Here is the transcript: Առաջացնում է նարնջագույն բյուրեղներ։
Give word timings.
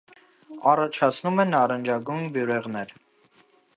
Առաջացնում 0.71 1.41
է 1.43 1.45
նարնջագույն 1.49 2.25
բյուրեղներ։ 2.39 2.97